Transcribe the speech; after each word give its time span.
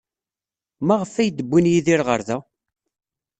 Maɣef 0.85 1.13
ay 1.15 1.29
d-wwin 1.31 1.71
Yidir 1.71 2.01
ɣer 2.09 2.21
da? 2.27 2.37